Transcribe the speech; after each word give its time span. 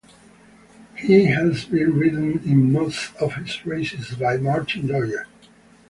He 0.95 1.25
has 1.25 1.65
been 1.65 1.93
ridden 1.93 2.39
in 2.39 2.71
most 2.71 3.15
of 3.17 3.35
his 3.35 3.63
races 3.67 4.15
by 4.15 4.37
Martin 4.37 4.87
Dwyer. 4.87 5.27